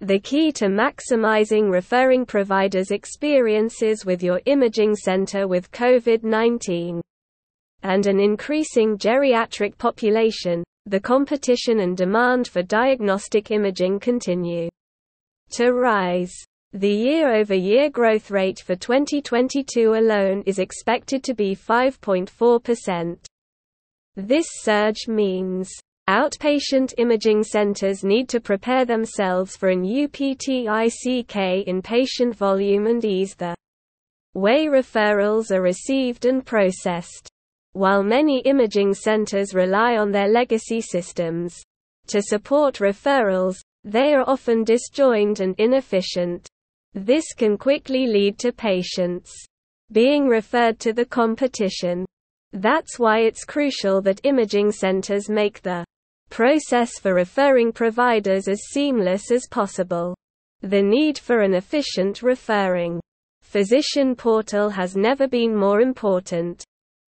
The 0.00 0.18
key 0.18 0.50
to 0.52 0.66
maximizing 0.66 1.70
referring 1.70 2.26
providers' 2.26 2.90
experiences 2.90 4.04
with 4.04 4.22
your 4.22 4.40
imaging 4.44 4.96
center 4.96 5.46
with 5.46 5.70
COVID-19 5.70 7.00
and 7.82 8.06
an 8.06 8.18
increasing 8.18 8.98
geriatric 8.98 9.78
population, 9.78 10.64
the 10.86 11.00
competition 11.00 11.80
and 11.80 11.96
demand 11.96 12.48
for 12.48 12.62
diagnostic 12.62 13.50
imaging 13.50 14.00
continue 14.00 14.68
to 15.50 15.72
rise. 15.72 16.34
The 16.72 16.92
year-over-year 16.92 17.90
growth 17.90 18.30
rate 18.30 18.58
for 18.58 18.74
2022 18.74 19.94
alone 19.94 20.42
is 20.44 20.58
expected 20.58 21.22
to 21.24 21.34
be 21.34 21.54
5.4%. 21.54 23.16
This 24.16 24.46
surge 24.62 25.06
means 25.06 25.70
Outpatient 26.08 26.92
imaging 26.98 27.42
centers 27.42 28.04
need 28.04 28.28
to 28.28 28.38
prepare 28.38 28.84
themselves 28.84 29.56
for 29.56 29.70
an 29.70 29.84
UPTICK 29.84 31.64
in 31.66 31.80
patient 31.80 32.36
volume 32.36 32.86
and 32.86 33.02
ease 33.02 33.34
the 33.34 33.54
way 34.34 34.66
referrals 34.66 35.50
are 35.50 35.62
received 35.62 36.26
and 36.26 36.44
processed. 36.44 37.30
While 37.72 38.02
many 38.02 38.40
imaging 38.40 38.92
centers 38.92 39.54
rely 39.54 39.96
on 39.96 40.12
their 40.12 40.28
legacy 40.28 40.82
systems 40.82 41.58
to 42.08 42.20
support 42.20 42.74
referrals, 42.80 43.56
they 43.82 44.12
are 44.12 44.28
often 44.28 44.62
disjoined 44.62 45.40
and 45.40 45.54
inefficient. 45.56 46.46
This 46.92 47.32
can 47.32 47.56
quickly 47.56 48.06
lead 48.06 48.38
to 48.40 48.52
patients 48.52 49.32
being 49.90 50.28
referred 50.28 50.78
to 50.80 50.92
the 50.92 51.06
competition. 51.06 52.04
That's 52.52 52.98
why 52.98 53.20
it's 53.20 53.44
crucial 53.44 54.02
that 54.02 54.20
imaging 54.22 54.70
centers 54.72 55.30
make 55.30 55.62
the 55.62 55.86
process 56.34 56.98
for 56.98 57.14
referring 57.14 57.70
providers 57.70 58.48
as 58.48 58.60
seamless 58.72 59.30
as 59.30 59.46
possible. 59.52 60.16
The 60.62 60.82
need 60.82 61.16
for 61.16 61.42
an 61.42 61.54
efficient 61.54 62.24
referring 62.24 63.00
physician 63.40 64.16
portal 64.16 64.68
has 64.68 64.96
never 64.96 65.28
been 65.28 65.54
more 65.54 65.80
important. 65.80 66.64